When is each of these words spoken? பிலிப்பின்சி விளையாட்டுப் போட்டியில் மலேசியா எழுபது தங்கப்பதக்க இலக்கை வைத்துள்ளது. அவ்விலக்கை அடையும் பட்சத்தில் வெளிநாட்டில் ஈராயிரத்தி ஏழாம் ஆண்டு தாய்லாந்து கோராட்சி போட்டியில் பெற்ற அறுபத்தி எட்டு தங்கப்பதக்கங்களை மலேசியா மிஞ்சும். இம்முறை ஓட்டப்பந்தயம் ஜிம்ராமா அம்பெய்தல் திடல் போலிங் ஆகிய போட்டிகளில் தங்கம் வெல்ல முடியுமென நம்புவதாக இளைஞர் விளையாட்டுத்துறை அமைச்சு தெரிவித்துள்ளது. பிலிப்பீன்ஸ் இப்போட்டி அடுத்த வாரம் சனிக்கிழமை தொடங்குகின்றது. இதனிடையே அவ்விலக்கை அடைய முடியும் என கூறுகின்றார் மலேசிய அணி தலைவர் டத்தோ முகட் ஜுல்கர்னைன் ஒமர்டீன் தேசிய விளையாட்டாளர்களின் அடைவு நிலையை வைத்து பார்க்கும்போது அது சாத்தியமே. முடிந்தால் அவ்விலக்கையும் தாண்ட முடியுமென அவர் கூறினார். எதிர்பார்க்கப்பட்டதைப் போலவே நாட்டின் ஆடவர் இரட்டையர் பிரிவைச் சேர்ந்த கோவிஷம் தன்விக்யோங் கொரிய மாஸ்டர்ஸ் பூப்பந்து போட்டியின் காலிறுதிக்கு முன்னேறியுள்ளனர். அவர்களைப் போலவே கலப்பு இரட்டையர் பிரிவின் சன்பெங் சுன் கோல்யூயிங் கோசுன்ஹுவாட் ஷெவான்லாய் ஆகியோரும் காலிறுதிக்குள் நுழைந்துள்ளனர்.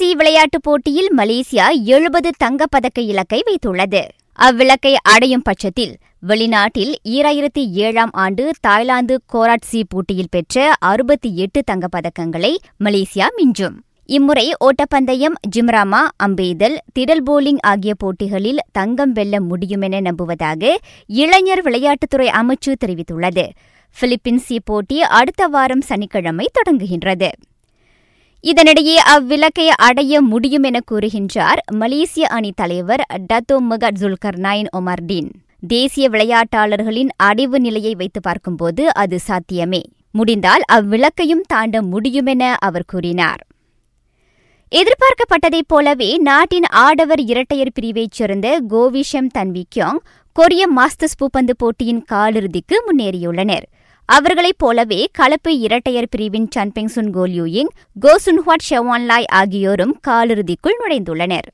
பிலிப்பின்சி 0.00 0.12
விளையாட்டுப் 0.12 0.62
போட்டியில் 0.62 1.14
மலேசியா 1.16 1.84
எழுபது 1.84 2.30
தங்கப்பதக்க 2.44 2.98
இலக்கை 2.98 3.42
வைத்துள்ளது. 3.46 4.04
அவ்விலக்கை 4.38 4.94
அடையும் 5.02 5.42
பட்சத்தில் 5.42 5.96
வெளிநாட்டில் 6.26 6.94
ஈராயிரத்தி 7.04 7.70
ஏழாம் 7.70 8.10
ஆண்டு 8.12 8.50
தாய்லாந்து 8.60 9.20
கோராட்சி 9.26 9.84
போட்டியில் 9.88 10.30
பெற்ற 10.30 10.74
அறுபத்தி 10.78 11.36
எட்டு 11.36 11.62
தங்கப்பதக்கங்களை 11.70 12.56
மலேசியா 12.84 13.26
மிஞ்சும். 13.36 13.74
இம்முறை 14.04 14.52
ஓட்டப்பந்தயம் 14.64 15.34
ஜிம்ராமா 15.56 16.08
அம்பெய்தல் 16.16 16.78
திடல் 16.98 17.22
போலிங் 17.30 17.60
ஆகிய 17.60 17.94
போட்டிகளில் 17.94 18.58
தங்கம் 18.72 19.12
வெல்ல 19.12 19.38
முடியுமென 19.38 20.00
நம்புவதாக 20.00 20.78
இளைஞர் 21.06 21.62
விளையாட்டுத்துறை 21.62 22.28
அமைச்சு 22.40 22.74
தெரிவித்துள்ளது. 22.86 23.48
பிலிப்பீன்ஸ் 24.00 24.52
இப்போட்டி 24.52 24.98
அடுத்த 24.98 25.46
வாரம் 25.46 25.80
சனிக்கிழமை 25.80 26.48
தொடங்குகின்றது. 26.58 27.28
இதனிடையே 28.44 28.94
அவ்விலக்கை 29.14 29.66
அடைய 29.78 30.20
முடியும் 30.20 30.62
என 30.62 30.78
கூறுகின்றார் 30.90 31.60
மலேசிய 31.72 32.26
அணி 32.26 32.52
தலைவர் 32.56 33.02
டத்தோ 33.32 33.56
முகட் 33.58 33.98
ஜுல்கர்னைன் 34.00 34.68
ஒமர்டீன் 34.76 35.30
தேசிய 35.68 36.08
விளையாட்டாளர்களின் 36.08 37.10
அடைவு 37.22 37.58
நிலையை 37.58 37.94
வைத்து 37.94 38.20
பார்க்கும்போது 38.20 38.94
அது 38.94 39.18
சாத்தியமே. 39.26 39.82
முடிந்தால் 40.10 40.62
அவ்விலக்கையும் 40.72 41.44
தாண்ட 41.46 41.82
முடியுமென 41.82 42.52
அவர் 42.58 42.86
கூறினார். 42.86 43.42
எதிர்பார்க்கப்பட்டதைப் 44.72 45.68
போலவே 45.68 46.16
நாட்டின் 46.18 46.68
ஆடவர் 46.70 47.20
இரட்டையர் 47.20 47.74
பிரிவைச் 47.74 48.12
சேர்ந்த 48.12 48.60
கோவிஷம் 48.68 49.30
தன்விக்யோங் 49.38 50.00
கொரிய 50.32 50.64
மாஸ்டர்ஸ் 50.76 51.18
பூப்பந்து 51.20 51.54
போட்டியின் 51.56 52.02
காலிறுதிக்கு 52.12 52.78
முன்னேறியுள்ளனர். 52.86 53.66
அவர்களைப் 54.16 54.58
போலவே 54.58 55.08
கலப்பு 55.12 55.50
இரட்டையர் 55.58 56.08
பிரிவின் 56.10 56.48
சன்பெங் 56.56 56.90
சுன் 56.94 57.10
கோல்யூயிங் 57.16 57.70
கோசுன்ஹுவாட் 58.00 58.64
ஷெவான்லாய் 58.70 59.28
ஆகியோரும் 59.32 59.94
காலிறுதிக்குள் 60.08 60.78
நுழைந்துள்ளனர். 60.80 61.48